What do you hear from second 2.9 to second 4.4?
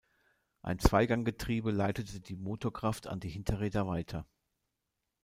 an die Hinterräder weiter.